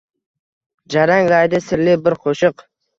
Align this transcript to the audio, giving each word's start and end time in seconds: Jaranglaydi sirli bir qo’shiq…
Jaranglaydi 0.95 1.63
sirli 1.69 1.97
bir 2.09 2.21
qo’shiq… 2.27 2.71